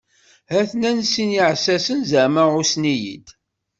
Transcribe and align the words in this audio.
Ha-ten-an 0.51 0.99
sin 1.11 1.27
n 1.31 1.35
yiɛessasen 1.35 1.99
zaɛma 2.11 2.43
ɛussen-iyi-d. 2.55 3.27